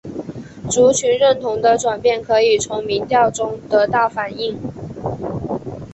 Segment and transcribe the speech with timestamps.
[0.71, 4.57] 族群认同的转变可以从民调中得到反映。